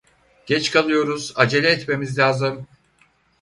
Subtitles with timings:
[0.45, 2.67] Geç kalıyoruz, acele etmemiz lazım.